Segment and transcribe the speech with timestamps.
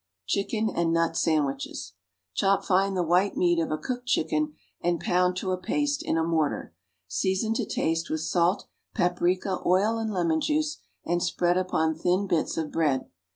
[0.25, 1.93] =Chicken and Nut Sandwiches.=
[2.33, 6.17] Chop fine the white meat of a cooked chicken and pound to a paste in
[6.17, 6.73] a mortar.
[7.07, 12.57] Season to taste with salt, paprica, oil and lemon juice and spread upon thin bits
[12.57, 13.11] of bread.